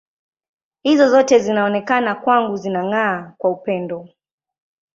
[0.83, 3.99] Hizo zote zinaonekana kwangu zinang’aa kwa upendo.